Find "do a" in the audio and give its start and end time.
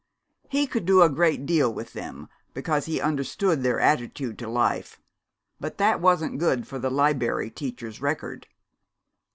0.87-1.11